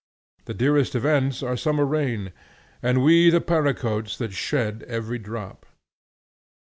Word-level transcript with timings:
The 0.45 0.55
dearest 0.55 0.95
events 0.95 1.43
are 1.43 1.55
summer 1.55 1.85
rain, 1.85 2.33
and 2.81 3.03
we 3.03 3.29
the 3.29 3.39
Para 3.39 3.75
coats 3.75 4.17
that 4.17 4.33
shed 4.33 4.81
every 4.87 5.19
drop. 5.19 5.63